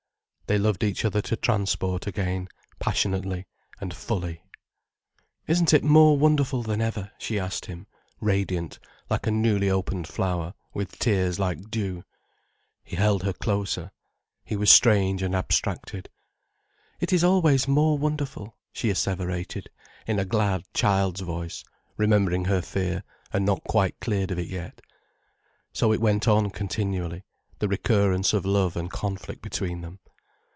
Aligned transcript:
They 0.47 0.57
loved 0.59 0.83
each 0.83 1.05
other 1.05 1.21
to 1.21 1.37
transport 1.37 2.07
again, 2.07 2.49
passionately 2.77 3.45
and 3.79 3.93
fully. 3.93 4.43
"Isn't 5.47 5.73
it 5.73 5.81
more 5.81 6.17
wonderful 6.17 6.61
than 6.61 6.81
ever?" 6.81 7.09
she 7.17 7.39
asked 7.39 7.67
him, 7.67 7.87
radiant 8.19 8.77
like 9.09 9.25
a 9.25 9.31
newly 9.31 9.69
opened 9.69 10.09
flower, 10.09 10.53
with 10.73 10.99
tears 10.99 11.39
like 11.39 11.71
dew. 11.71 12.03
He 12.83 12.97
held 12.97 13.23
her 13.23 13.31
closer. 13.31 13.91
He 14.43 14.57
was 14.57 14.69
strange 14.69 15.23
and 15.23 15.33
abstracted. 15.33 16.09
"It 16.99 17.13
is 17.13 17.23
always 17.23 17.65
more 17.65 17.97
wonderful," 17.97 18.57
she 18.73 18.89
asseverated, 18.89 19.69
in 20.05 20.19
a 20.19 20.25
glad, 20.25 20.63
child's 20.73 21.21
voice, 21.21 21.63
remembering 21.95 22.43
her 22.43 22.61
fear, 22.61 23.03
and 23.31 23.45
not 23.45 23.63
quite 23.63 23.97
cleared 24.01 24.31
of 24.31 24.37
it 24.37 24.49
yet. 24.49 24.81
So 25.71 25.93
it 25.93 26.01
went 26.01 26.27
on 26.27 26.49
continually, 26.49 27.23
the 27.59 27.69
recurrence 27.69 28.33
of 28.33 28.43
love 28.45 28.75
and 28.75 28.91
conflict 28.91 29.41
between 29.41 29.79
them. 29.79 29.99